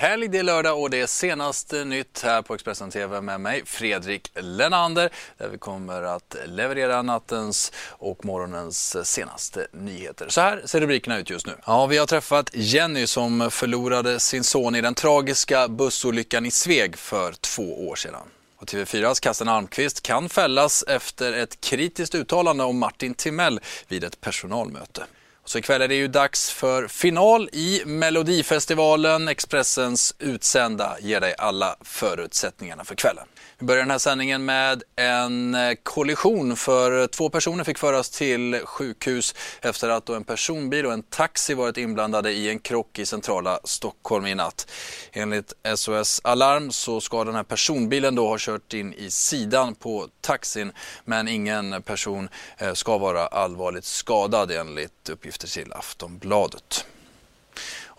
helg, 0.00 0.28
det 0.28 0.38
är 0.38 0.42
lördag 0.42 0.80
och 0.80 0.90
det 0.90 1.00
är 1.00 1.06
senaste 1.06 1.84
nytt 1.84 2.22
här 2.24 2.42
på 2.42 2.54
Expressen 2.54 2.90
TV 2.90 3.20
med 3.20 3.40
mig 3.40 3.62
Fredrik 3.66 4.32
Lenander 4.34 5.10
där 5.38 5.48
vi 5.48 5.58
kommer 5.58 6.02
att 6.02 6.36
leverera 6.46 7.02
nattens 7.02 7.72
och 7.88 8.24
morgonens 8.24 9.06
senaste 9.06 9.66
nyheter. 9.72 10.28
Så 10.28 10.40
här 10.40 10.62
ser 10.64 10.80
rubrikerna 10.80 11.18
ut 11.18 11.30
just 11.30 11.46
nu. 11.46 11.52
Ja, 11.66 11.86
vi 11.86 11.98
har 11.98 12.06
träffat 12.06 12.50
Jenny 12.52 13.06
som 13.06 13.50
förlorade 13.50 14.20
sin 14.20 14.44
son 14.44 14.74
i 14.74 14.80
den 14.80 14.94
tragiska 14.94 15.68
bussolyckan 15.68 16.46
i 16.46 16.50
Sveg 16.50 16.96
för 16.96 17.32
två 17.32 17.88
år 17.88 17.96
sedan. 17.96 18.26
Och 18.56 18.68
TV4s 18.68 19.22
Kasten 19.22 19.48
Almqvist 19.48 20.02
kan 20.02 20.28
fällas 20.28 20.84
efter 20.88 21.32
ett 21.32 21.60
kritiskt 21.60 22.14
uttalande 22.14 22.64
om 22.64 22.78
Martin 22.78 23.14
Timell 23.14 23.60
vid 23.88 24.04
ett 24.04 24.20
personalmöte. 24.20 25.04
Så 25.50 25.58
ikväll 25.58 25.82
är 25.82 25.88
det 25.88 25.94
ju 25.94 26.08
dags 26.08 26.50
för 26.50 26.88
final 26.88 27.48
i 27.52 27.82
Melodifestivalen. 27.86 29.28
Expressens 29.28 30.14
utsända 30.18 30.96
ger 31.00 31.20
dig 31.20 31.34
alla 31.38 31.76
förutsättningarna 31.80 32.84
för 32.84 32.94
kvällen. 32.94 33.26
Vi 33.60 33.66
börjar 33.66 33.82
den 33.82 33.90
här 33.90 33.98
sändningen 33.98 34.44
med 34.44 34.82
en 34.96 35.54
eh, 35.54 35.74
kollision 35.82 36.56
för 36.56 37.06
två 37.06 37.30
personer 37.30 37.64
fick 37.64 37.78
föras 37.78 38.10
till 38.10 38.60
sjukhus 38.64 39.34
efter 39.60 39.88
att 39.88 40.08
en 40.08 40.24
personbil 40.24 40.86
och 40.86 40.92
en 40.92 41.02
taxi 41.02 41.54
varit 41.54 41.76
inblandade 41.76 42.32
i 42.32 42.50
en 42.50 42.58
krock 42.58 42.98
i 42.98 43.06
centrala 43.06 43.60
Stockholm 43.64 44.26
i 44.26 44.34
natt. 44.34 44.70
Enligt 45.12 45.52
SOS 45.74 46.20
Alarm 46.24 46.70
så 46.72 47.00
ska 47.00 47.24
den 47.24 47.34
här 47.34 47.42
personbilen 47.42 48.14
då 48.14 48.28
ha 48.28 48.36
kört 48.38 48.72
in 48.72 48.94
i 48.94 49.10
sidan 49.10 49.74
på 49.74 50.08
taxin 50.20 50.72
men 51.04 51.28
ingen 51.28 51.82
person 51.82 52.28
eh, 52.58 52.72
ska 52.72 52.98
vara 52.98 53.26
allvarligt 53.26 53.84
skadad 53.84 54.50
enligt 54.50 55.08
uppgifter 55.08 55.48
till 55.48 55.72
Aftonbladet. 55.72 56.84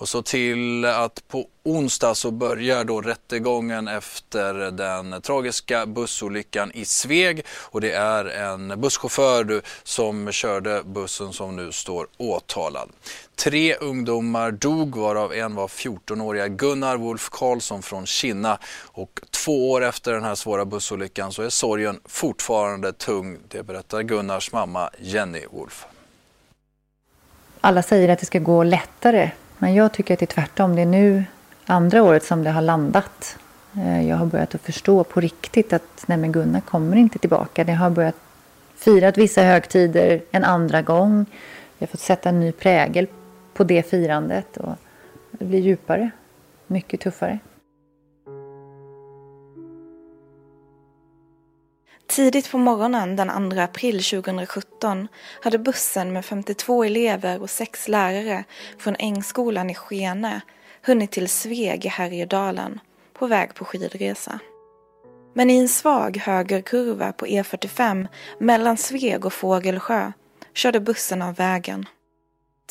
Och 0.01 0.09
så 0.09 0.21
till 0.21 0.85
att 0.85 1.27
på 1.27 1.45
onsdag 1.63 2.15
så 2.15 2.31
börjar 2.31 2.83
då 2.83 3.01
rättegången 3.01 3.87
efter 3.87 4.53
den 4.53 5.21
tragiska 5.21 5.85
bussolyckan 5.85 6.71
i 6.71 6.85
Sveg 6.85 7.45
och 7.49 7.81
det 7.81 7.91
är 7.91 8.25
en 8.25 8.81
busschaufför 8.81 9.61
som 9.83 10.31
körde 10.31 10.83
bussen 10.83 11.33
som 11.33 11.55
nu 11.55 11.71
står 11.71 12.07
åtalad. 12.17 12.89
Tre 13.35 13.75
ungdomar 13.75 14.51
dog 14.51 14.95
varav 14.95 15.33
en 15.33 15.55
var 15.55 15.67
14-åriga 15.67 16.47
Gunnar 16.47 16.97
Wolf 16.97 17.29
Karlsson 17.29 17.81
från 17.81 18.05
Kinna 18.05 18.59
och 18.83 19.19
två 19.29 19.71
år 19.71 19.83
efter 19.83 20.13
den 20.13 20.23
här 20.23 20.35
svåra 20.35 20.65
bussolyckan 20.65 21.31
så 21.31 21.41
är 21.41 21.49
sorgen 21.49 21.99
fortfarande 22.05 22.93
tung. 22.93 23.37
Det 23.47 23.63
berättar 23.63 24.01
Gunnars 24.01 24.51
mamma 24.51 24.89
Jenny 24.99 25.45
Wolf. 25.51 25.85
Alla 27.61 27.83
säger 27.83 28.09
att 28.09 28.19
det 28.19 28.25
ska 28.25 28.39
gå 28.39 28.63
lättare 28.63 29.31
men 29.61 29.73
jag 29.73 29.91
tycker 29.91 30.13
att 30.13 30.19
det 30.19 30.23
är 30.23 30.35
tvärtom. 30.35 30.75
Det 30.75 30.81
är 30.81 30.85
nu 30.85 31.23
andra 31.65 32.03
året 32.03 32.23
som 32.23 32.43
det 32.43 32.49
har 32.49 32.61
landat. 32.61 33.37
Eh, 33.77 34.07
jag 34.09 34.15
har 34.15 34.25
börjat 34.25 34.55
att 34.55 34.61
förstå 34.61 35.03
på 35.03 35.19
riktigt 35.19 35.73
att 35.73 36.03
nej 36.05 36.17
men 36.17 36.31
Gunnar 36.31 36.61
kommer 36.61 36.97
inte 36.97 37.19
tillbaka. 37.19 37.63
Det 37.63 37.73
har 37.73 37.89
börjat 37.89 38.15
firat 38.75 39.17
vissa 39.17 39.41
högtider 39.41 40.21
en 40.31 40.43
andra 40.43 40.81
gång. 40.81 41.25
Jag 41.77 41.87
har 41.87 41.91
fått 41.91 41.99
sätta 41.99 42.29
en 42.29 42.39
ny 42.39 42.51
prägel 42.51 43.07
på 43.53 43.63
det 43.63 43.89
firandet. 43.89 44.57
Och 44.57 44.75
det 45.31 45.45
blir 45.45 45.59
djupare. 45.59 46.09
Mycket 46.67 46.99
tuffare. 46.99 47.39
Tidigt 52.11 52.51
på 52.51 52.57
morgonen 52.57 53.15
den 53.15 53.51
2 53.51 53.61
april 53.61 54.03
2017 54.03 55.07
hade 55.41 55.57
bussen 55.57 56.13
med 56.13 56.25
52 56.25 56.83
elever 56.83 57.41
och 57.41 57.49
sex 57.49 57.87
lärare 57.87 58.43
från 58.77 58.95
Ängskolan 58.99 59.69
i 59.69 59.75
Skene 59.75 60.41
hunnit 60.81 61.11
till 61.11 61.29
Sveg 61.29 61.85
i 61.85 61.87
Härjedalen 61.87 62.79
på 63.13 63.27
väg 63.27 63.55
på 63.55 63.65
skidresa. 63.65 64.39
Men 65.33 65.49
i 65.49 65.57
en 65.57 65.69
svag 65.69 66.17
högerkurva 66.17 67.11
på 67.11 67.25
E45 67.25 68.07
mellan 68.39 68.77
Sveg 68.77 69.25
och 69.25 69.33
Fågelsjö 69.33 70.11
körde 70.53 70.79
bussen 70.79 71.21
av 71.21 71.35
vägen. 71.35 71.85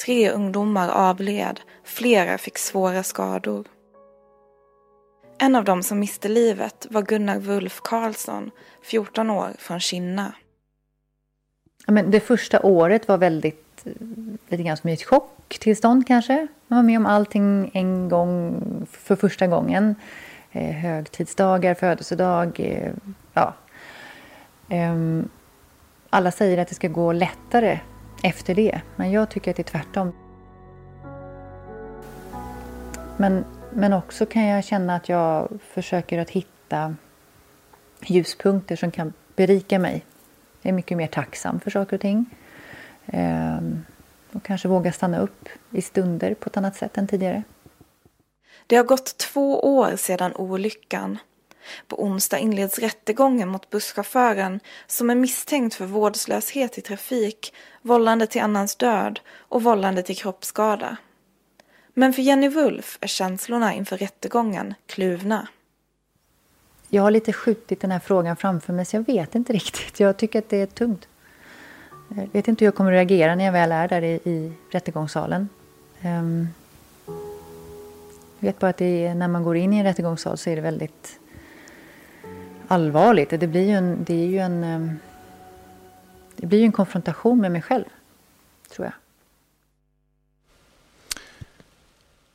Tre 0.04 0.30
ungdomar 0.30 0.88
avled, 0.88 1.60
flera 1.84 2.38
fick 2.38 2.58
svåra 2.58 3.02
skador. 3.02 3.66
En 5.42 5.56
av 5.56 5.64
dem 5.64 5.82
som 5.82 5.98
miste 5.98 6.28
livet 6.28 6.86
var 6.90 7.02
Gunnar 7.02 7.38
Wulf 7.38 7.80
Karlsson, 7.80 8.50
14 8.82 9.30
år, 9.30 9.50
från 9.58 9.80
Kinna. 9.80 10.34
Men 11.86 12.10
det 12.10 12.20
första 12.20 12.60
året 12.62 13.08
var 13.08 13.18
väldigt, 13.18 13.86
eh, 13.86 13.92
lite 14.48 14.62
grann 14.62 14.76
som 14.76 14.90
i 14.90 14.92
ett 14.92 15.02
chocktillstånd 15.02 16.06
kanske. 16.06 16.46
Man 16.66 16.76
var 16.76 16.82
med 16.82 16.98
om 16.98 17.06
allting 17.06 17.70
en 17.74 18.08
gång 18.08 18.62
för 18.90 19.16
första 19.16 19.46
gången. 19.46 19.94
Eh, 20.52 20.74
högtidsdagar, 20.74 21.74
födelsedag, 21.74 22.60
eh, 22.60 22.92
ja. 23.34 23.54
Eh, 24.68 24.94
alla 26.10 26.30
säger 26.30 26.58
att 26.58 26.68
det 26.68 26.74
ska 26.74 26.88
gå 26.88 27.12
lättare 27.12 27.78
efter 28.22 28.54
det, 28.54 28.80
men 28.96 29.10
jag 29.10 29.30
tycker 29.30 29.50
att 29.50 29.56
det 29.56 29.62
är 29.62 29.78
tvärtom. 29.78 30.12
Men 33.16 33.44
men 33.72 33.92
också 33.92 34.26
kan 34.26 34.44
jag 34.44 34.64
känna 34.64 34.96
att 34.96 35.08
jag 35.08 35.48
försöker 35.68 36.18
att 36.18 36.30
hitta 36.30 36.96
ljuspunkter 38.00 38.76
som 38.76 38.90
kan 38.90 39.12
berika 39.36 39.78
mig. 39.78 40.04
Jag 40.62 40.70
är 40.70 40.74
mycket 40.74 40.96
mer 40.96 41.06
tacksam 41.06 41.60
för 41.60 41.70
saker 41.70 41.96
och 41.96 42.00
ting. 42.00 42.26
Ehm, 43.06 43.84
och 44.32 44.42
kanske 44.42 44.68
våga 44.68 44.92
stanna 44.92 45.18
upp 45.18 45.48
i 45.70 45.82
stunder 45.82 46.34
på 46.34 46.48
ett 46.48 46.56
annat 46.56 46.76
sätt 46.76 46.98
än 46.98 47.06
tidigare. 47.06 47.42
Det 48.66 48.76
har 48.76 48.84
gått 48.84 49.16
två 49.16 49.76
år 49.78 49.96
sedan 49.96 50.34
olyckan. 50.34 51.18
På 51.86 52.04
onsdag 52.04 52.38
inleds 52.38 52.78
rättegången 52.78 53.48
mot 53.48 53.70
busschauffören 53.70 54.60
som 54.86 55.10
är 55.10 55.14
misstänkt 55.14 55.74
för 55.74 55.86
vårdslöshet 55.86 56.78
i 56.78 56.80
trafik, 56.80 57.54
vållande 57.82 58.26
till 58.26 58.42
annans 58.42 58.76
död 58.76 59.20
och 59.30 59.62
vållande 59.62 60.02
till 60.02 60.16
kroppsskada. 60.16 60.96
Men 62.00 62.12
för 62.12 62.22
Jenny 62.22 62.48
Wulf 62.48 62.98
är 63.00 63.06
känslorna 63.06 63.74
inför 63.74 63.96
rättegången 63.96 64.74
kluvna. 64.86 65.48
Jag 66.88 67.02
har 67.02 67.10
lite 67.10 67.32
skjutit 67.32 67.80
den 67.80 67.90
här 67.90 67.98
frågan 67.98 68.36
framför 68.36 68.72
mig 68.72 68.84
så 68.84 68.96
jag 68.96 69.06
vet 69.06 69.34
inte 69.34 69.52
riktigt. 69.52 70.00
Jag 70.00 70.16
tycker 70.16 70.38
att 70.38 70.48
det 70.48 70.56
är 70.56 70.66
tungt. 70.66 71.08
Jag 72.08 72.28
vet 72.32 72.48
inte 72.48 72.64
hur 72.64 72.66
jag 72.66 72.74
kommer 72.74 72.92
att 72.92 72.96
reagera 72.96 73.34
när 73.34 73.44
jag 73.44 73.52
väl 73.52 73.72
är 73.72 73.88
där 73.88 74.02
i, 74.02 74.20
i 74.24 74.52
rättegångssalen. 74.70 75.48
Um, 76.04 76.48
jag 78.38 78.48
vet 78.48 78.58
bara 78.58 78.70
att 78.70 78.80
är, 78.80 79.14
när 79.14 79.28
man 79.28 79.42
går 79.42 79.56
in 79.56 79.72
i 79.72 79.78
en 79.78 79.84
rättegångssal 79.84 80.38
så 80.38 80.50
är 80.50 80.56
det 80.56 80.62
väldigt 80.62 81.18
allvarligt. 82.68 83.30
Det 83.30 83.46
blir 83.46 83.66
ju 83.66 83.74
en, 83.74 84.04
det 84.04 84.14
är 84.14 84.26
ju 84.26 84.38
en, 84.38 84.64
ehm, 84.64 84.98
det 86.36 86.46
blir 86.46 86.64
en 86.64 86.72
konfrontation 86.72 87.40
med 87.40 87.52
mig 87.52 87.62
själv, 87.62 87.84
tror 88.68 88.86
jag. 88.86 88.94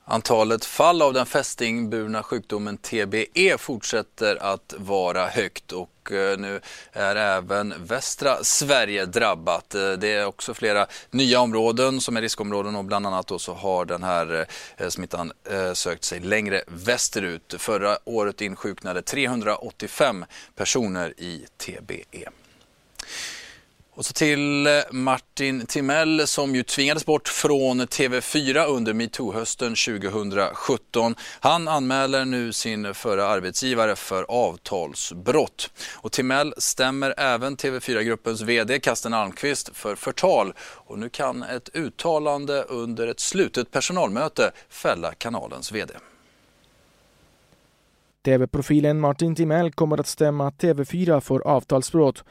Antalet 0.08 0.66
fall 0.66 1.02
av 1.02 1.14
den 1.14 1.26
fästingburna 1.26 2.24
sjukdomen 2.24 2.78
TBE 2.78 3.58
fortsätter 3.58 4.44
att 4.44 4.74
vara 4.78 5.28
högt 5.28 5.72
och 5.72 6.12
eh, 6.12 6.38
nu 6.38 6.62
är 6.92 7.16
även 7.16 7.74
västra 7.78 8.44
Sverige 8.44 9.06
drabbat. 9.06 9.76
Eh, 9.76 9.92
det 9.92 10.14
är 10.14 10.26
också 10.26 10.54
flera 10.54 10.88
nya 11.12 11.40
områden 11.40 12.02
som 12.02 12.18
är 12.18 12.22
riskområden 12.22 12.76
och 12.76 12.86
bland 12.86 13.08
annat 13.08 13.28
då 13.28 13.40
så 13.40 13.54
har 13.54 13.86
den 13.86 14.04
här 14.04 14.48
eh, 14.78 14.90
smittan 14.90 15.32
sökt 15.74 16.04
sig 16.04 16.20
längre 16.20 16.64
västerut. 16.68 17.56
Förra 17.58 17.98
året 18.06 18.42
insjuknade 18.42 19.02
385 19.02 20.26
personer 20.56 21.14
i 21.18 21.46
TBE. 21.58 22.30
Och 23.96 24.06
så 24.06 24.14
till 24.14 24.68
eh, 24.68 24.74
Martin 24.92 25.66
Timell 25.66 26.28
som 26.28 26.56
ju 26.56 26.64
tvingades 26.64 27.06
bort 27.06 27.28
från 27.28 27.82
TV4 27.82 28.66
under 28.66 28.94
metoo-hösten 28.94 29.76
2017. 29.76 31.16
Han 31.40 31.68
anmäler 31.68 32.26
nu 32.26 32.54
sin 32.54 32.94
förra 32.94 33.26
arbetsgivare 33.28 33.96
för 33.96 34.26
avtalsbrott. 34.30 35.70
Och 35.94 36.12
Timell 36.12 36.54
stämmer 36.58 37.14
även 37.18 37.58
TV4-gruppens 37.58 38.42
VD 38.42 38.80
Kasten 38.80 39.14
Almqvist 39.14 39.70
för 39.74 39.96
förtal. 39.96 40.54
Och 40.60 41.00
nu 41.00 41.10
kan 41.10 41.44
ett 41.44 41.70
uttalande 41.74 42.64
under 42.64 43.08
ett 43.08 43.20
slutet 43.20 43.72
personalmöte 43.72 44.52
fälla 44.70 45.14
kanalens 45.14 45.72
VD. 45.72 45.94
TV-profilen 48.26 49.00
Martin 49.00 49.36
Timell 49.36 49.72
kommer 49.72 50.00
att 50.00 50.08
stämma 50.08 50.50
TV4 50.50 51.20
för 51.20 51.40
avtalsbrott 51.40 52.24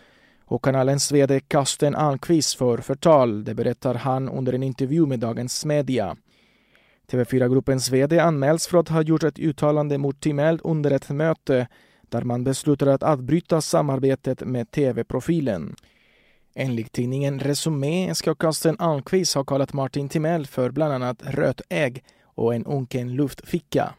och 0.55 0.65
kanalens 0.65 1.13
VD 1.13 1.41
Karsten 1.41 1.95
Almqvist 1.95 2.59
för 2.59 2.79
förtal. 2.79 3.45
Det 3.45 3.55
berättar 3.55 3.95
han 3.95 4.29
under 4.29 4.53
en 4.53 4.63
intervju 4.63 5.07
med 5.07 5.21
Dagens 5.21 5.65
Media. 5.65 6.17
TV4-gruppens 7.11 7.91
VD 7.91 8.19
anmäls 8.19 8.67
för 8.67 8.79
att 8.79 8.89
ha 8.89 9.03
gjort 9.03 9.23
ett 9.23 9.39
uttalande 9.39 9.99
mot 9.99 10.21
Timell 10.21 10.61
under 10.65 10.91
ett 10.91 11.11
möte 11.11 11.69
där 12.03 12.23
man 12.23 12.45
beslutade 12.45 12.95
att 12.95 13.03
avbryta 13.03 13.61
samarbetet 13.61 14.41
med 14.41 14.71
TV-profilen. 14.71 15.75
Enligt 16.55 16.93
tidningen 16.93 17.41
Resumé 17.41 18.15
ska 18.15 18.35
Karsten 18.35 18.77
Almqvist 18.79 19.35
ha 19.35 19.45
kallat 19.45 19.73
Martin 19.73 20.09
Timell 20.09 20.47
för 20.47 20.71
bland 20.71 20.93
annat 20.93 21.23
rött 21.23 21.61
ägg 21.69 22.05
och 22.25 22.55
en 22.55 22.67
unken 22.67 23.15
luftficka. 23.15 23.95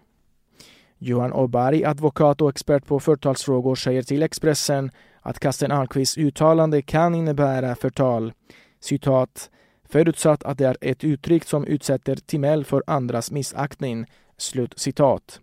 Johan 0.98 1.34
Åberg, 1.34 1.86
advokat 1.86 2.42
och 2.42 2.50
expert 2.50 2.86
på 2.86 3.00
förtalsfrågor, 3.00 3.75
säger 3.75 4.04
till 4.04 4.24
Expressen 4.24 4.92
att 5.25 5.39
Kasten 5.39 5.72
Almqvists 5.72 6.18
uttalande 6.18 6.81
kan 6.81 7.16
innebära 7.16 7.75
förtal. 7.75 8.33
Citat. 8.80 9.50
Förutsatt 9.89 10.44
att 10.44 10.57
det 10.57 10.66
är 10.66 10.77
ett 10.81 11.04
uttryck 11.04 11.44
som 11.44 11.68
utsätter 11.68 12.16
Timell 12.16 12.66
för 12.66 12.83
andras 12.88 13.31
missaktning. 13.31 14.06
Slut 14.38 14.80
citat. 14.80 15.39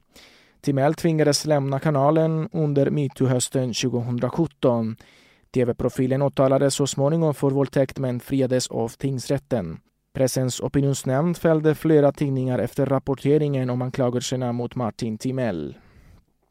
Timell 0.60 0.94
tvingades 0.94 1.46
lämna 1.46 1.78
kanalen 1.78 2.48
under 2.52 2.90
metoo-hösten 2.90 3.74
2017. 3.74 4.96
TV-profilen 5.54 6.22
åtalades 6.22 6.74
så 6.74 6.86
småningom 6.86 7.34
för 7.34 7.50
våldtäkt 7.50 7.98
men 7.98 8.20
friades 8.20 8.68
av 8.68 8.88
tingsrätten. 8.88 9.80
Pressens 10.14 10.60
opinionsnämnd 10.60 11.36
fällde 11.36 11.74
flera 11.74 12.12
tidningar 12.12 12.58
efter 12.58 12.86
rapporteringen 12.86 13.70
om 13.70 13.82
anklagelserna 13.82 14.52
mot 14.52 14.74
Martin 14.74 15.18
Timell. 15.18 15.74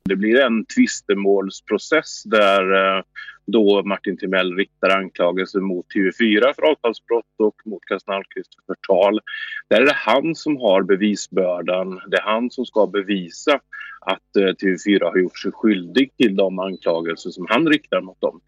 Det 0.03 0.15
blir 0.15 0.39
en 0.39 0.65
tvistemålsprocess 0.65 2.23
där 2.23 2.61
eh, 2.73 3.03
då 3.45 3.83
Martin 3.83 4.17
Timell 4.17 4.55
riktar 4.55 4.89
anklagelser 4.89 5.59
mot 5.59 5.85
TV4 5.95 6.53
för 6.55 6.61
avtalsbrott 6.71 7.25
och 7.39 7.55
mot 7.65 7.85
Karsten 7.85 8.13
Almqvist 8.13 8.55
för 8.55 8.73
förtal. 8.73 9.19
Där 9.67 9.81
är 9.81 9.85
det 9.85 9.95
han 9.95 10.35
som 10.35 10.57
har 10.57 10.83
bevisbördan. 10.83 12.01
Det 12.07 12.17
är 12.17 12.21
han 12.21 12.49
som 12.49 12.65
ska 12.65 12.87
bevisa 12.87 13.59
att 14.01 14.35
eh, 14.35 14.41
TV4 14.41 15.03
har 15.03 15.17
gjort 15.17 15.39
sig 15.39 15.51
skyldig 15.51 16.11
till 16.17 16.35
de 16.35 16.59
anklagelser 16.59 17.29
som 17.29 17.45
han 17.49 17.67
riktar 17.67 18.01
mot 18.01 18.21
dem. 18.21 18.41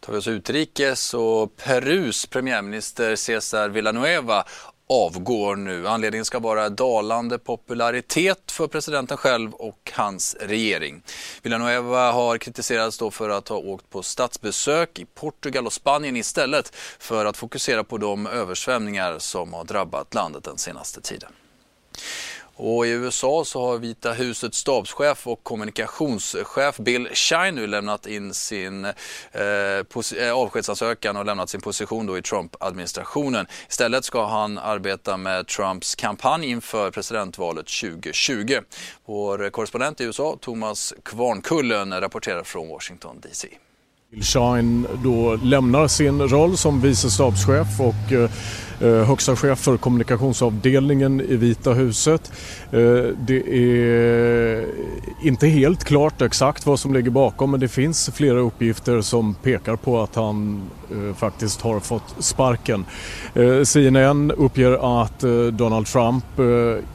Tar 0.00 0.12
vi 0.12 0.18
oss 0.18 0.28
utrikes 0.28 1.14
och 1.14 1.56
Perus 1.56 2.26
premiärminister 2.26 3.16
Cesar 3.16 3.68
Villanueva 3.68 4.44
avgår 4.88 5.56
nu. 5.56 5.88
Anledningen 5.88 6.24
ska 6.24 6.38
vara 6.38 6.68
dalande 6.68 7.38
popularitet 7.38 8.52
för 8.52 8.66
presidenten 8.66 9.16
själv 9.16 9.52
och 9.52 9.92
hans 9.94 10.36
regering. 10.40 11.02
Villanueva 11.42 12.12
har 12.12 12.38
kritiserats 12.38 12.98
då 12.98 13.10
för 13.10 13.28
att 13.28 13.48
ha 13.48 13.56
åkt 13.56 13.90
på 13.90 14.02
statsbesök 14.02 14.98
i 14.98 15.04
Portugal 15.04 15.66
och 15.66 15.72
Spanien 15.72 16.16
istället 16.16 16.74
för 16.98 17.24
att 17.24 17.36
fokusera 17.36 17.84
på 17.84 17.98
de 17.98 18.26
översvämningar 18.26 19.18
som 19.18 19.52
har 19.52 19.64
drabbat 19.64 20.14
landet 20.14 20.44
den 20.44 20.58
senaste 20.58 21.00
tiden. 21.00 21.32
Och 22.60 22.86
I 22.86 22.90
USA 22.90 23.44
så 23.44 23.66
har 23.66 23.78
Vita 23.78 24.12
husets 24.12 24.58
stabschef 24.58 25.26
och 25.26 25.42
kommunikationschef 25.42 26.76
Bill 26.76 27.08
Shine 27.12 27.50
nu 27.50 27.66
lämnat 27.66 28.06
in 28.06 28.34
sin 28.34 28.84
eh, 28.84 29.42
eh, 30.18 30.32
avskedsansökan 30.34 31.16
och 31.16 31.24
lämnat 31.26 31.50
sin 31.50 31.60
position 31.60 32.06
då 32.06 32.18
i 32.18 32.22
Trump-administrationen. 32.22 33.46
Istället 33.68 34.04
ska 34.04 34.26
han 34.26 34.58
arbeta 34.58 35.16
med 35.16 35.46
Trumps 35.46 35.94
kampanj 35.94 36.50
inför 36.50 36.90
presidentvalet 36.90 37.66
2020. 37.66 38.58
Vår 39.06 39.50
korrespondent 39.50 40.00
i 40.00 40.04
USA, 40.04 40.38
Thomas 40.40 40.94
Kvarnkullen, 41.02 42.00
rapporterar 42.00 42.42
från 42.42 42.68
Washington 42.68 43.20
DC. 43.20 43.48
Schein 44.10 44.22
Shine 44.22 44.86
då 45.04 45.38
lämnar 45.42 45.88
sin 45.88 46.28
roll 46.28 46.56
som 46.56 46.80
vice 46.80 47.10
stabschef 47.10 47.80
och 47.80 48.12
eh, 48.12 48.30
eh, 48.80 49.04
högsta 49.06 49.36
chef 49.36 49.58
för 49.58 49.76
kommunikationsavdelningen 49.76 51.20
i 51.20 51.36
Vita 51.36 51.72
huset. 51.72 52.32
Eh, 52.70 52.78
det 53.26 53.42
är 53.48 54.66
inte 55.22 55.46
helt 55.46 55.84
klart 55.84 56.22
exakt 56.22 56.66
vad 56.66 56.80
som 56.80 56.94
ligger 56.94 57.10
bakom 57.10 57.50
men 57.50 57.60
det 57.60 57.68
finns 57.68 58.10
flera 58.14 58.38
uppgifter 58.38 59.00
som 59.00 59.34
pekar 59.34 59.76
på 59.76 60.02
att 60.02 60.14
han 60.14 60.62
eh, 60.90 61.14
faktiskt 61.14 61.60
har 61.60 61.80
fått 61.80 62.14
sparken. 62.18 62.84
Eh, 63.34 63.62
CNN 63.62 64.30
uppger 64.30 65.02
att 65.02 65.24
eh, 65.24 65.30
Donald 65.30 65.86
Trump 65.86 66.24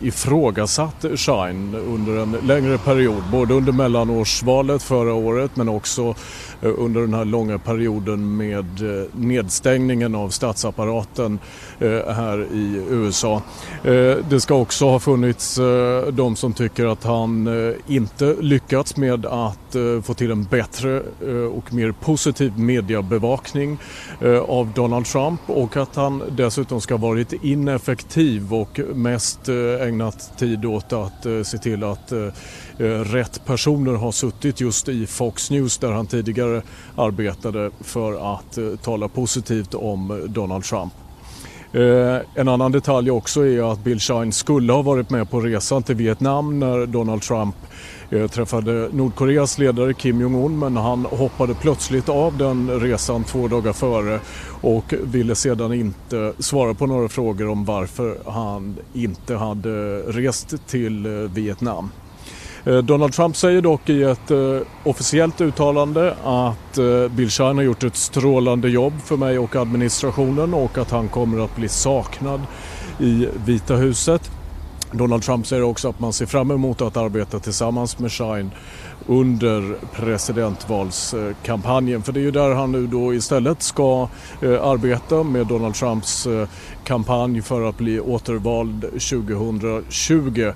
ifrågasatt 0.02 1.06
Shine 1.16 1.76
under 1.76 2.18
en 2.18 2.32
längre 2.32 2.78
period, 2.78 3.24
både 3.32 3.54
under 3.54 3.72
mellanårsvalet 3.72 4.84
förra 4.84 5.14
året 5.14 5.56
men 5.56 5.70
också 5.70 6.16
under 6.62 7.03
den 7.06 7.14
här 7.14 7.26
långa 7.26 7.60
perioden 7.60 8.38
med 8.38 9.00
eh, 9.00 9.06
nedstängningen 9.12 10.16
av 10.16 10.30
statsapparaten 10.30 11.40
eh, 11.80 12.14
här 12.14 12.48
i 12.54 12.86
USA. 12.90 13.42
Eh, 13.84 14.18
det 14.30 14.42
ska 14.42 14.56
också 14.56 14.86
ha 14.86 15.00
funnits 15.00 15.60
de 16.12 16.36
som 16.36 16.54
tycker 16.54 16.86
att 16.86 17.04
han 17.04 17.50
inte 17.88 18.36
lyckats 18.40 18.98
med 18.98 19.26
att 19.26 19.76
få 20.04 20.14
till 20.14 20.32
en 20.32 20.44
bättre 20.44 21.02
och 21.54 21.74
mer 21.74 21.92
positiv 21.92 22.60
mediebevakning 22.60 23.78
av 24.48 24.72
Donald 24.76 25.06
Trump 25.06 25.42
och 25.46 25.78
att 25.78 25.96
han 25.96 26.24
dessutom 26.32 26.82
ska 26.82 26.94
ha 26.94 27.08
varit 27.08 27.34
ineffektiv 27.44 28.54
och 28.54 28.80
mest 28.94 29.50
ägnat 29.82 30.38
tid 30.38 30.66
åt 30.66 30.94
att 30.94 31.26
se 31.44 31.58
till 31.58 31.84
att 31.84 32.14
Eh, 32.80 32.86
rätt 32.86 33.46
personer 33.46 33.94
har 33.94 34.12
suttit 34.12 34.62
just 34.62 34.90
i 34.90 35.08
Fox 35.08 35.52
News 35.52 35.78
där 35.78 35.92
han 35.92 36.08
tidigare 36.08 36.62
arbetade 36.96 37.72
för 37.82 38.34
att 38.34 38.58
eh, 38.58 38.76
tala 38.84 39.08
positivt 39.08 39.74
om 39.74 40.12
eh, 40.12 40.18
Donald 40.18 40.64
Trump. 40.64 40.94
En 42.36 42.48
annan 42.48 42.72
detalj 42.72 43.12
också 43.12 43.48
är 43.48 43.72
att 43.72 43.84
Bill 43.84 44.00
Shine 44.00 44.32
skulle 44.32 44.74
ha 44.74 44.82
varit 44.82 45.10
med 45.10 45.30
på 45.30 45.40
resan 45.40 45.84
till 45.84 45.96
Vietnam 45.96 46.60
när 46.60 46.86
Donald 46.86 47.22
Trump 47.22 47.56
träffade 48.32 48.90
Nordkoreas 48.92 49.58
ledare 49.58 49.94
Kim 49.94 50.22
Jong-Un 50.22 50.60
men 50.60 50.78
han 50.78 51.06
hoppade 51.06 51.54
plötsligt 51.54 52.10
av 52.10 52.38
den 52.38 52.80
resan 52.80 53.24
två 53.24 53.48
dagar 53.48 53.74
före 53.74 54.20
och 54.62 54.94
ville 55.04 55.36
sedan 55.36 55.74
inte 55.74 56.34
svara 56.40 56.74
på 56.74 56.86
några 56.86 57.10
frågor 57.10 57.48
om 57.48 57.66
varför 57.66 58.18
han 58.26 58.78
inte 58.94 59.36
hade 59.36 60.00
rest 60.00 60.68
till 60.68 61.08
Vietnam. 61.34 61.90
Eh, 62.66 62.78
Donald 62.78 63.14
Trump 63.14 63.36
säger 63.36 63.62
dock 63.62 63.90
i 63.90 64.04
ett 64.04 64.32
eh, 64.32 64.60
officiellt 64.84 65.42
uttalande 65.42 66.16
att 66.24 66.78
eh, 66.78 67.08
Bill 67.08 67.30
Shine 67.30 67.56
har 67.56 67.64
gjort 67.64 67.84
ett 67.84 67.96
strålande 67.96 68.70
jobb 68.70 68.94
för 69.06 69.18
mig 69.18 69.40
och 69.40 69.56
administrationen 69.56 70.54
och 70.54 70.78
att 70.78 70.92
han 70.92 71.10
kommer 71.10 71.44
att 71.44 71.56
bli 71.56 71.70
saknad 71.70 72.42
i 73.00 73.28
Vita 73.46 73.76
huset. 73.76 74.32
Donald 74.94 75.24
Trump 75.24 75.48
säger 75.48 75.64
också 75.64 75.90
att 75.90 76.00
man 76.00 76.14
ser 76.14 76.26
fram 76.26 76.52
emot 76.52 76.82
att 76.82 76.98
arbeta 76.98 77.40
tillsammans 77.40 78.00
med 78.00 78.12
Shine 78.12 78.52
under 79.08 79.76
presidentvalskampanjen. 79.94 82.04
För 82.04 82.14
det 82.14 82.20
är 82.20 82.22
ju 82.22 82.32
där 82.32 82.56
han 82.56 82.72
nu 82.72 82.88
då 82.88 83.14
istället 83.14 83.64
ska 83.64 84.10
eh, 84.42 84.64
arbeta 84.64 85.24
med 85.24 85.48
Donald 85.48 85.76
Trumps 85.76 86.28
eh, 86.28 86.48
kampanj 86.84 87.42
för 87.42 87.70
att 87.70 87.78
bli 87.78 88.00
återvald 88.00 88.82
2020. 88.82 90.52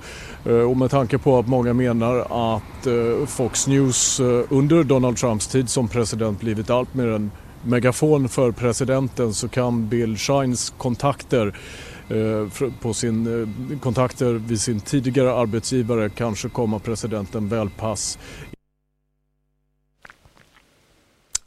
Eh, 0.46 0.54
och 0.54 0.78
med 0.78 0.92
tanke 0.92 1.18
på 1.18 1.40
att 1.40 1.48
många 1.48 1.74
menar 1.74 2.20
att 2.56 2.64
Fox 3.28 3.68
News 3.68 4.20
under 4.50 4.84
Donald 4.84 5.18
Trumps 5.18 5.48
tid 5.48 5.70
som 5.70 5.88
president 5.88 6.40
blivit 6.40 6.70
allt 6.70 6.94
mer 6.94 7.08
en 7.08 7.32
megafon 7.64 8.30
för 8.30 8.52
presidenten 8.52 9.34
så 9.34 9.48
kan 9.48 9.88
Bill 9.88 10.18
Shines 10.18 10.74
kontakter 10.78 11.54
Eh, 12.10 12.70
på 12.82 12.94
sin, 12.94 13.42
eh, 13.42 13.80
kontakter 13.80 14.34
vid 14.34 14.62
sin 14.62 14.80
tidigare 14.80 15.34
arbetsgivare 15.34 16.10
kanske 16.10 16.50
komma 16.50 16.80
presidenten 16.80 17.48
väl 17.48 17.70
pass. 17.70 18.18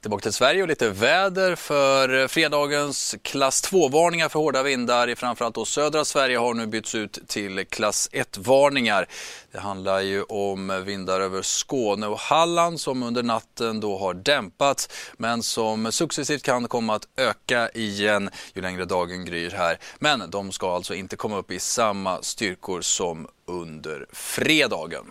Tillbaka 0.00 0.23
till 0.23 0.33
Sverige 0.33 0.62
och 0.62 0.69
lite 0.69 0.88
väder 0.88 1.54
för 1.54 2.28
fredagens 2.28 3.14
klass 3.23 3.64
2-varningar 3.64 4.28
för 4.28 4.38
hårda 4.38 4.62
vindar 4.62 5.09
i 5.09 5.16
framförallt 5.16 5.54
då 5.54 5.64
södra 5.64 6.04
Sverige 6.04 6.38
har 6.38 6.54
nu 6.54 6.66
bytts 6.66 6.95
ut 6.95 7.19
till 7.26 7.64
klass 7.66 8.09
1-varningar. 8.12 9.09
Det 9.52 9.59
handlar 9.59 10.00
ju 10.00 10.23
om 10.23 10.83
vindar 10.85 11.21
över 11.21 11.42
Skåne 11.42 12.07
och 12.07 12.19
Halland 12.19 12.80
som 12.80 13.02
under 13.02 13.23
natten 13.23 13.80
då 13.80 13.99
har 13.99 14.14
dämpats 14.14 14.88
men 15.16 15.42
som 15.42 15.92
successivt 15.92 16.42
kan 16.42 16.69
komma 16.69 16.95
att 16.95 17.09
öka 17.16 17.69
igen 17.69 18.30
ju 18.54 18.62
längre 18.62 18.85
dagen 18.85 19.25
gryr 19.25 19.50
här. 19.50 19.78
Men 19.99 20.30
de 20.30 20.52
ska 20.52 20.75
alltså 20.75 20.95
inte 20.95 21.16
komma 21.16 21.38
upp 21.38 21.50
i 21.50 21.59
samma 21.59 22.23
styrkor 22.23 22.80
som 22.80 23.28
under 23.47 24.07
fredagen. 24.12 25.04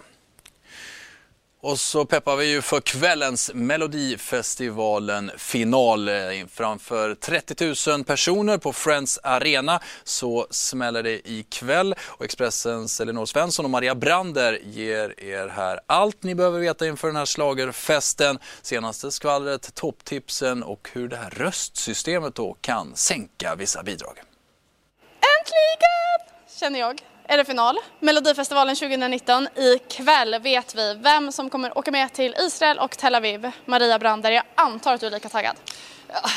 Och 1.61 1.79
så 1.79 2.05
peppar 2.05 2.35
vi 2.35 2.51
ju 2.51 2.61
för 2.61 2.81
kvällens 2.81 3.51
Melodifestivalen-final. 3.53 6.09
Eh, 6.09 6.15
framför 6.49 7.15
30 7.15 7.91
000 7.91 8.03
personer 8.03 8.57
på 8.57 8.73
Friends 8.73 9.19
Arena 9.23 9.79
så 10.03 10.47
smäller 10.49 11.03
det 11.03 11.29
ikväll. 11.29 11.95
Och 12.01 12.25
Expressens 12.25 13.01
Elinor 13.01 13.25
Svensson 13.25 13.65
och 13.65 13.71
Maria 13.71 13.95
Brander 13.95 14.59
ger 14.63 15.23
er 15.23 15.47
här 15.47 15.79
allt 15.87 16.23
ni 16.23 16.35
behöver 16.35 16.59
veta 16.59 16.87
inför 16.87 17.07
den 17.07 17.17
här 17.17 17.25
slagerfesten. 17.25 18.39
Senaste 18.61 19.11
skvallret, 19.11 19.75
topptipsen 19.75 20.63
och 20.63 20.89
hur 20.93 21.07
det 21.07 21.17
här 21.17 21.29
röstsystemet 21.29 22.35
då 22.35 22.57
kan 22.61 22.95
sänka 22.95 23.55
vissa 23.55 23.83
bidrag. 23.83 24.21
Äntligen! 25.39 26.38
Känner 26.59 26.79
jag 26.79 27.01
är 27.27 27.37
det 27.37 27.45
final. 27.45 27.77
Melodifestivalen 27.99 28.75
2019. 28.75 29.47
Ikväll 29.55 30.39
vet 30.41 30.75
vi 30.75 30.93
vem 30.93 31.31
som 31.31 31.49
kommer 31.49 31.77
åka 31.77 31.91
med 31.91 32.13
till 32.13 32.35
Israel 32.39 32.79
och 32.79 32.97
Tel 32.97 33.15
Aviv. 33.15 33.51
Maria 33.65 33.99
Brander, 33.99 34.31
jag 34.31 34.43
antar 34.55 34.93
att 34.93 35.01
du 35.01 35.07
är 35.07 35.11
lika 35.11 35.29
taggad? 35.29 35.55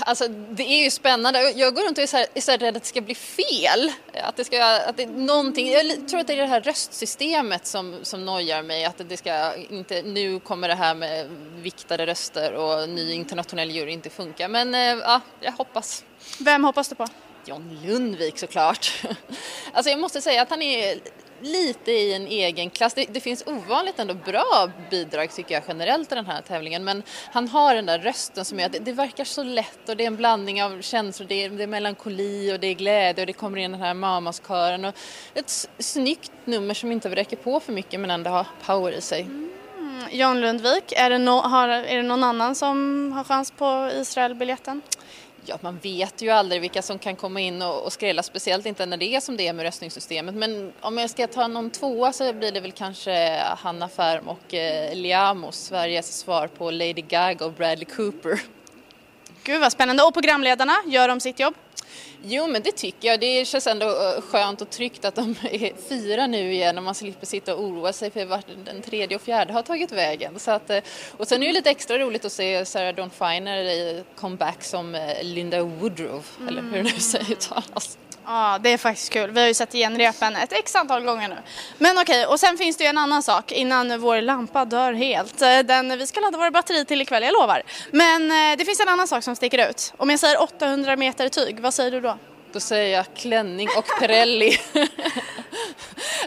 Alltså, 0.01 0.29
det 0.29 0.63
är 0.63 0.85
ju 0.85 0.91
spännande. 0.91 1.51
Jag 1.51 1.75
går 1.75 1.83
runt 1.83 1.99
och 1.99 2.03
är 2.03 2.07
så, 2.07 2.17
här, 2.17 2.27
är 2.35 2.41
så 2.41 2.53
rädd 2.53 2.77
att 2.77 2.83
det 2.83 2.89
ska 2.89 3.01
bli 3.01 3.15
fel. 3.15 3.93
Att 4.23 4.37
det 4.37 4.45
ska, 4.45 4.65
att 4.89 4.97
det, 4.97 5.07
någonting, 5.07 5.71
jag 5.71 6.09
tror 6.09 6.21
att 6.21 6.27
det 6.27 6.33
är 6.33 6.37
det 6.37 6.47
här 6.47 6.61
röstsystemet 6.61 7.67
som, 7.67 7.99
som 8.03 8.25
nojar 8.25 8.63
mig. 8.63 8.85
Att 8.85 9.09
det 9.09 9.17
ska 9.17 9.55
inte, 9.55 10.03
nu 10.03 10.41
kommer 10.41 10.69
det 10.69 10.75
här 10.75 10.95
med 10.95 11.29
viktade 11.57 12.07
röster 12.07 12.53
och 12.53 12.89
ny 12.89 13.13
internationell 13.13 13.71
jury 13.71 13.93
inte 13.93 14.11
funka. 14.11 14.49
Men 14.49 14.75
ja, 14.99 15.21
jag 15.41 15.53
hoppas. 15.53 16.05
Vem 16.39 16.65
hoppas 16.65 16.89
du 16.89 16.95
på? 16.95 17.07
John 17.45 17.79
Lundvik 17.85 18.39
såklart. 18.39 19.05
Alltså 19.75 19.91
jag 19.91 20.01
måste 20.01 20.21
säga 20.21 20.43
att 20.43 20.51
han 20.51 20.63
är 20.63 21.01
lite 21.41 21.93
i 21.93 22.15
en 22.15 22.27
egen 22.27 22.71
klass. 22.71 22.95
Det, 22.95 23.05
det, 23.05 23.21
finns 23.21 23.47
ovanligt 23.47 23.99
ändå 23.99 24.15
bra 24.15 24.71
bidrag 24.91 25.33
tycker 25.33 25.55
jag 25.55 25.63
generellt 25.69 26.13
i 26.13 26.15
den 26.15 26.27
här 26.27 26.43
tävlingen 26.43 26.85
men 26.85 27.03
han 27.33 27.49
har 27.49 27.75
den 27.75 27.87
där 27.87 27.99
rösten 27.99 28.45
som 28.45 28.59
gör 28.59 28.67
att 28.67 28.73
det, 28.73 28.79
det 28.79 28.93
verkar 28.93 29.25
så 29.25 29.43
lätt 29.43 29.89
och 29.89 29.97
det 29.97 30.05
är 30.05 30.07
en 30.07 30.17
blandning 30.17 30.63
av 30.63 30.83
känslor. 30.83 31.29
Det 31.29 31.45
är, 31.45 31.51
det 31.51 31.63
är 31.63 31.67
melankoli 31.67 32.55
och 32.55 32.61
det 32.61 32.67
är 32.67 32.75
glädje 32.75 33.23
och 33.23 33.27
det 33.27 33.33
kommer 33.33 33.59
in 33.59 33.73
den 33.73 33.81
här 33.81 33.95
mamaskören 33.95 34.85
och 34.85 34.95
ett 35.35 35.69
snyggt 35.79 36.33
nummer 36.45 36.75
som 36.75 36.93
inte 36.93 37.09
räcker 37.09 37.37
på 37.37 37.61
för 37.61 37.73
mycket 37.73 38.01
men 38.01 38.11
ändå 38.11 38.31
har 38.31 38.47
power 38.67 38.93
i 38.93 39.01
sig. 39.01 39.23
Mm. 39.23 39.53
John 40.11 40.41
Lundvik, 40.41 40.93
är 40.97 41.11
det, 41.11 41.19
no, 41.19 41.31
har, 41.31 41.69
är 41.69 41.97
det 41.97 42.03
någon 42.03 42.25
annan 42.25 42.55
som 42.55 43.13
har 43.13 43.25
chans 43.25 43.51
på 43.51 43.91
Israelbiljetten? 43.95 44.83
Ja, 45.47 45.59
man 45.61 45.79
vet 45.79 46.23
ju 46.23 46.31
aldrig 46.31 46.61
vilka 46.61 46.83
som 46.83 46.99
kan 46.99 47.17
komma 47.17 47.41
in 47.41 47.63
och, 47.63 47.85
och 47.85 47.93
skrälla, 47.93 48.23
speciellt 48.23 48.67
inte 48.67 48.87
när 48.87 48.97
det 48.97 49.15
är 49.15 49.21
som 49.21 49.37
det 49.37 49.49
är 49.49 49.53
med 49.53 49.63
röstningssystemet. 49.63 50.35
Men 50.35 50.73
om 50.81 50.99
jag 50.99 51.11
ska 51.11 51.27
ta 51.27 51.49
någon 51.49 51.71
tvåa 51.71 52.13
så 52.13 52.33
blir 52.33 52.53
det 52.53 52.61
väl 52.61 52.73
kanske 52.73 53.39
Hanna 53.59 53.89
Färm 53.89 54.29
och 54.29 54.55
eh, 54.55 54.95
Liamos, 54.95 55.57
Sveriges 55.57 56.19
svar 56.19 56.47
på 56.47 56.71
Lady 56.71 56.93
Gaga 56.93 57.45
och 57.45 57.53
Bradley 57.53 57.85
Cooper. 57.85 58.41
Gud 59.45 59.61
vad 59.61 59.73
spännande. 59.73 60.03
Och 60.03 60.15
programledarna, 60.15 60.73
gör 60.87 61.09
de 61.09 61.21
sitt 61.21 61.41
jobb? 61.41 61.55
Jo 62.25 62.47
men 62.47 62.63
det 62.63 62.73
tycker 62.73 63.09
jag. 63.09 63.21
Det 63.21 63.45
känns 63.45 63.67
ändå 63.67 63.87
eh, 63.87 64.21
skönt 64.21 64.61
och 64.61 64.71
tryggt 64.71 65.05
att 65.05 65.15
de 65.15 65.31
är 65.43 65.89
fyra 65.89 66.27
nu 66.27 66.53
igen 66.53 66.79
och 66.79 66.85
man 66.85 66.95
slipper 66.95 67.27
sitta 67.27 67.55
och 67.55 67.65
oroa 67.65 67.93
sig 67.93 68.11
för 68.11 68.25
vart 68.25 68.47
den 68.65 68.83
tredje 68.83 69.17
och 69.17 69.23
fjärde 69.23 69.53
har 69.53 69.63
tagit 69.63 69.93
vägen. 69.93 70.39
Så 70.39 70.51
att, 70.51 70.71
eh, 70.71 70.83
och 71.17 71.29
sen 71.29 71.43
är 71.43 71.47
det 71.47 71.53
lite 71.53 71.71
extra 71.71 71.99
roligt 71.99 72.25
att 72.25 72.33
se 72.33 72.65
Sarah 72.65 72.95
Dawn 72.95 73.11
Finer 73.11 73.63
i 73.63 74.05
comeback 74.17 74.65
som 74.65 74.95
eh, 74.95 75.23
Linda 75.23 75.63
Woodrow, 75.63 76.25
mm. 76.37 76.49
eller 76.49 76.63
hur 76.63 76.77
det 76.77 76.83
nu 76.83 77.01
säger 77.01 77.33
uttalas. 77.33 77.99
Ja, 78.27 78.59
det 78.63 78.71
är 78.73 78.79
faktiskt 78.79 79.13
kul. 79.13 79.31
Vi 79.31 79.41
har 79.41 79.49
ju 79.49 79.55
sett 79.55 79.75
igen 79.75 79.99
repen 79.99 80.37
ett 80.37 80.53
x 80.53 80.77
antal 80.77 81.05
gånger 81.05 81.29
nu. 81.29 81.37
Men 81.79 81.99
okej, 81.99 82.27
och 82.27 82.41
sen 82.41 82.59
finns 82.59 82.77
det 82.77 82.85
ju 82.85 82.91
en 82.91 82.99
annan 82.99 83.23
sak 83.23 83.53
innan 83.53 84.01
vår 84.01 84.21
lampa 84.21 84.65
dör 84.65 84.93
helt. 84.93 85.39
Den, 85.39 85.99
vi 85.99 86.07
ska 86.07 86.21
ladda 86.21 86.39
våra 86.39 86.51
batterier 86.51 86.85
till 86.85 87.03
ikväll, 87.03 87.23
jag 87.23 87.33
lovar. 87.33 87.63
Men 87.91 88.31
eh, 88.31 88.57
det 88.59 88.65
finns 88.65 88.81
en 88.81 88.89
annan 88.89 89.09
sak 89.09 89.25
som 89.25 89.37
sticker 89.37 89.71
ut. 89.71 89.93
Om 89.97 90.11
jag 90.11 90.21
säger 90.21 90.43
800 90.43 90.97
meter 90.97 91.29
tyg, 91.29 91.61
vad 91.61 91.75
säger 91.75 91.91
du 91.91 92.01
då? 92.01 92.19
Då 92.53 92.61
säger 92.61 92.97
jag 92.97 93.07
klänning 93.17 93.69
och 93.79 94.01
Pirelli. 94.01 94.59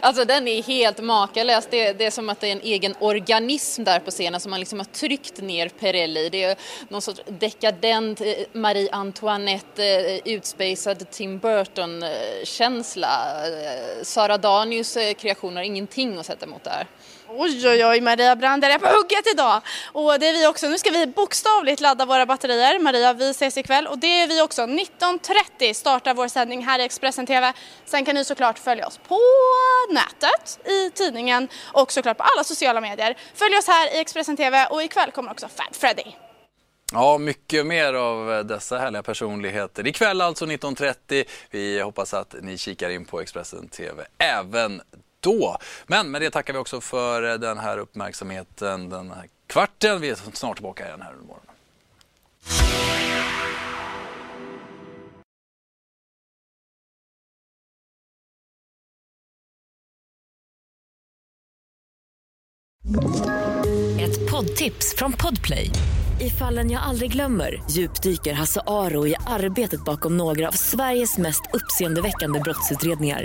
alltså 0.06 0.24
den 0.24 0.48
är 0.48 0.62
helt 0.62 1.02
makalös. 1.02 1.68
Det, 1.70 1.92
det, 1.92 2.04
är 2.04 2.10
som 2.10 2.28
att 2.28 2.40
det 2.40 2.48
är 2.48 2.52
en 2.52 2.60
egen 2.60 2.94
organism 2.98 3.84
där 3.84 4.00
på 4.00 4.10
scenen 4.10 4.40
som 4.40 4.50
man 4.50 4.60
liksom 4.60 4.78
har 4.78 4.86
tryckt 4.86 5.40
ner 5.40 5.68
Perelli. 5.68 6.28
Det 6.28 6.44
är 6.44 6.56
någon 6.88 7.02
sorts 7.02 7.20
dekadent 7.26 8.20
eh, 8.20 8.26
Marie 8.52 8.88
Antoinette, 8.92 9.84
eh, 9.84 10.20
utspejsad 10.24 11.10
Tim 11.10 11.38
Burton-känsla. 11.38 13.46
Eh, 13.46 14.02
Sara 14.02 14.38
Danius 14.38 14.98
kreationer 15.18 15.56
har 15.56 15.62
ingenting 15.62 16.18
att 16.18 16.26
sätta 16.26 16.46
emot 16.46 16.64
där. 16.64 16.86
Oj, 17.28 17.68
oj, 17.68 17.84
oj, 17.84 18.00
Maria 18.00 18.36
Brander 18.36 18.70
är 18.70 18.78
på 18.78 18.86
hugget 18.86 19.32
idag. 19.32 19.60
Och 19.92 20.20
det 20.20 20.28
är 20.28 20.32
vi 20.32 20.46
också. 20.46 20.68
Nu 20.68 20.78
ska 20.78 20.90
vi 20.90 21.06
bokstavligt 21.06 21.80
ladda 21.80 22.04
våra 22.04 22.26
batterier. 22.26 22.78
Maria, 22.78 23.12
vi 23.12 23.30
ses 23.30 23.56
ikväll 23.56 23.86
och 23.86 23.98
det 23.98 24.06
är 24.06 24.28
vi 24.28 24.42
också. 24.42 24.62
19.30 24.62 25.72
startar 25.72 26.14
vår 26.14 26.28
sändning 26.28 26.64
här 26.64 26.78
i 26.78 26.82
Expressen 26.82 27.26
TV. 27.26 27.52
Sen 27.84 28.04
kan 28.04 28.14
ni 28.14 28.24
såklart 28.24 28.58
följa 28.58 28.86
oss 28.86 29.00
på 29.08 29.20
nätet, 29.90 30.58
i 30.64 30.90
tidningen 30.90 31.48
och 31.72 31.92
såklart 31.92 32.16
på 32.16 32.22
alla 32.22 32.44
sociala 32.44 32.80
medier. 32.80 33.16
Följ 33.34 33.56
oss 33.56 33.66
här 33.66 33.94
i 33.94 33.98
Expressen 34.00 34.36
TV 34.36 34.66
och 34.66 34.82
ikväll 34.82 35.10
kommer 35.10 35.30
också 35.30 35.48
Fab 35.48 35.74
Freddy. 35.74 36.12
Ja, 36.92 37.18
mycket 37.18 37.66
mer 37.66 37.94
av 37.94 38.46
dessa 38.46 38.78
härliga 38.78 39.02
personligheter. 39.02 39.86
Ikväll 39.86 40.20
alltså 40.20 40.46
19.30. 40.46 41.24
Vi 41.50 41.80
hoppas 41.80 42.14
att 42.14 42.34
ni 42.42 42.58
kikar 42.58 42.90
in 42.90 43.04
på 43.04 43.20
Expressen 43.20 43.68
TV 43.68 44.04
även 44.18 44.82
då. 45.26 45.58
Men 45.86 46.10
med 46.10 46.22
det 46.22 46.30
tackar 46.30 46.52
vi 46.52 46.58
också 46.58 46.80
för 46.80 47.30
eh, 47.30 47.34
den 47.34 47.58
här 47.58 47.78
uppmärksamheten 47.78 48.88
den 48.88 49.10
här 49.10 49.28
kvarten. 49.46 50.00
Vi 50.00 50.08
är 50.08 50.14
snart 50.32 50.56
tillbaka 50.56 50.86
igen 50.86 51.02
här 51.02 51.12
under 51.12 51.26
morgonen. 51.26 51.46
Ett 64.00 64.30
poddtips 64.30 64.94
från 64.96 65.12
Podplay. 65.12 65.70
I 66.20 66.30
fallen 66.30 66.70
jag 66.70 66.82
aldrig 66.82 67.12
glömmer 67.12 67.62
djupdyker 67.70 68.32
Hasse 68.32 68.60
Aro 68.66 69.06
i 69.06 69.14
arbetet 69.26 69.84
bakom 69.84 70.16
några 70.16 70.48
av 70.48 70.52
Sveriges 70.52 71.18
mest 71.18 71.42
uppseendeväckande 71.52 72.40
brottsutredningar 72.40 73.24